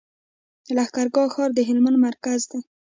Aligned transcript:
لښکر 0.75 1.07
ګاه 1.15 1.29
ښار 1.33 1.49
د 1.55 1.59
هلمند 1.69 1.97
مرکز 2.05 2.41
دی. 2.51 2.59